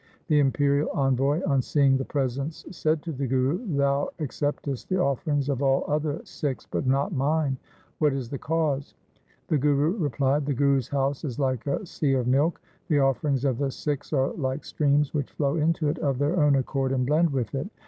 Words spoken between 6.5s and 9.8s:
but not mine. What is the cause?' The